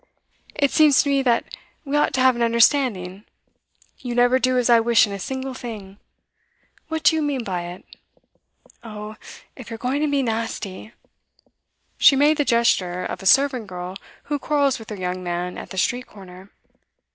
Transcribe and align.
'It 0.55 0.71
seems 0.71 1.03
to 1.03 1.09
me 1.11 1.21
that 1.21 1.43
we 1.85 1.95
ought 1.95 2.11
to 2.11 2.21
have 2.21 2.35
an 2.35 2.41
understanding. 2.41 3.23
You 3.99 4.15
never 4.15 4.39
do 4.39 4.57
as 4.57 4.67
I 4.67 4.79
wish 4.79 5.05
in 5.05 5.13
a 5.13 5.19
single 5.19 5.53
thing. 5.53 5.99
What 6.87 7.03
do 7.03 7.15
you 7.15 7.21
mean 7.21 7.43
by 7.43 7.65
it?' 7.67 7.85
'Oh, 8.83 9.15
if 9.55 9.69
you're 9.69 9.77
going 9.77 10.01
to 10.01 10.07
be 10.07 10.23
nasty' 10.23 10.91
She 11.99 12.15
made 12.15 12.37
the 12.37 12.45
gesture 12.45 13.05
of 13.05 13.21
a 13.21 13.27
servant 13.27 13.67
girl 13.67 13.95
who 14.23 14.39
quarrels 14.39 14.79
with 14.79 14.89
her 14.89 14.95
young 14.95 15.21
man 15.21 15.55
at 15.55 15.69
the 15.69 15.77
street 15.77 16.07
corner. 16.07 16.49